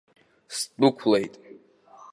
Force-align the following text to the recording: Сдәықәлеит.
Сдәықәлеит. 0.55 1.33